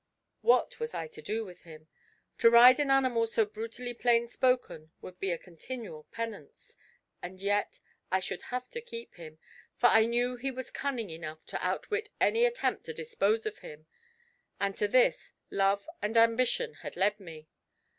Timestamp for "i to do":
0.95-1.45